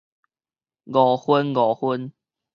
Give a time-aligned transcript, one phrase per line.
[0.03, 0.05] 五分
[1.55, 2.11] 五分